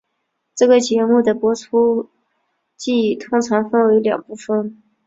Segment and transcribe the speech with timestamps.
[0.55, 2.09] 这个节目的播出
[2.75, 4.81] 季通常分为两部份。